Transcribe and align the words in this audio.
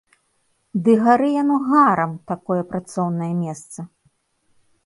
Ды 0.85 0.95
гары 1.07 1.29
яно 1.41 1.57
гарам, 1.73 2.11
такое 2.31 2.59
працоўнае 2.73 3.31
месца! 3.45 3.79